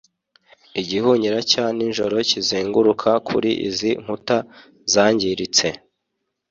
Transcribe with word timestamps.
igihunyira 0.81 1.39
cya 1.51 1.65
nijoro 1.77 2.15
kizenguruka 2.29 3.09
kuri 3.27 3.51
izi 3.67 3.91
nkuta 4.03 4.37
zangiritse 4.91 5.67